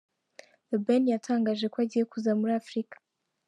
[0.71, 2.95] The Ben yatangaje ko agiye kuza muri Afurika.